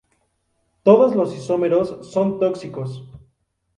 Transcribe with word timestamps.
Todos 0.81 1.15
los 1.15 1.35
isómeros 1.35 2.11
son 2.11 2.39
tóxicos. 2.39 3.03